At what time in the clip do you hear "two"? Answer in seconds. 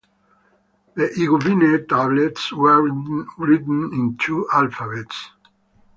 4.17-4.47